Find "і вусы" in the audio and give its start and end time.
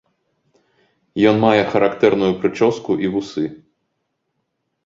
3.07-3.45